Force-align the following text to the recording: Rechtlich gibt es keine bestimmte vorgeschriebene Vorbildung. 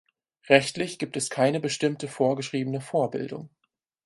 Rechtlich 0.49 0.97
gibt 0.97 1.15
es 1.15 1.29
keine 1.29 1.59
bestimmte 1.59 2.07
vorgeschriebene 2.07 2.81
Vorbildung. 2.81 3.51